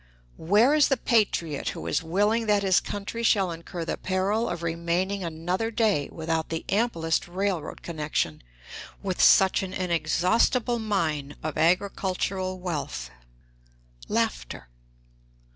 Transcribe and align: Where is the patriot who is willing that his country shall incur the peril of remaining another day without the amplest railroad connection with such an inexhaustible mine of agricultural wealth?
Where 0.39 0.73
is 0.73 0.87
the 0.87 0.97
patriot 0.97 1.69
who 1.77 1.85
is 1.85 2.01
willing 2.01 2.47
that 2.47 2.63
his 2.63 2.79
country 2.79 3.21
shall 3.21 3.51
incur 3.51 3.85
the 3.85 3.97
peril 3.97 4.49
of 4.49 4.63
remaining 4.63 5.23
another 5.23 5.69
day 5.69 6.09
without 6.11 6.49
the 6.49 6.65
amplest 6.69 7.27
railroad 7.27 7.83
connection 7.83 8.41
with 9.03 9.21
such 9.21 9.61
an 9.61 9.73
inexhaustible 9.75 10.79
mine 10.79 11.35
of 11.43 11.55
agricultural 11.55 12.59
wealth? 12.59 13.11